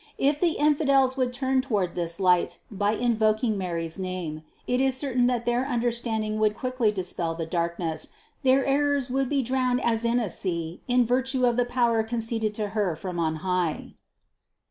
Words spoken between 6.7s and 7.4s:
expel